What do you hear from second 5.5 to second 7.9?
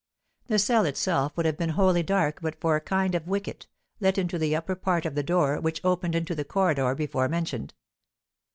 which opened into the corridor before mentioned.